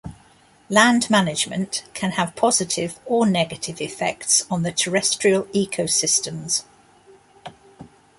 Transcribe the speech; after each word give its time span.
Land 0.67 1.11
management 1.11 1.83
can 1.93 2.13
have 2.13 2.35
positive 2.35 2.99
or 3.05 3.27
negative 3.27 3.79
effects 3.79 4.47
on 4.49 4.63
the 4.63 4.71
terrestrial 4.71 5.43
ecosystems. 5.53 6.63